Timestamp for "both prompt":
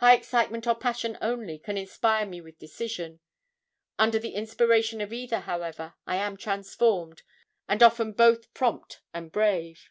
8.12-9.00